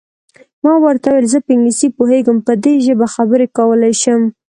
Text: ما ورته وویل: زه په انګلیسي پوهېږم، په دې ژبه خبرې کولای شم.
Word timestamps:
ما 0.63 0.73
ورته 0.83 1.07
وویل: 1.09 1.31
زه 1.33 1.39
په 1.45 1.49
انګلیسي 1.55 1.87
پوهېږم، 1.97 2.37
په 2.47 2.53
دې 2.63 2.73
ژبه 2.85 3.05
خبرې 3.15 3.47
کولای 3.57 3.93
شم. 4.01 4.21